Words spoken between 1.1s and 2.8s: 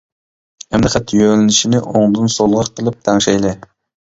يۆلىنىشىنى ئوڭدىن سولغا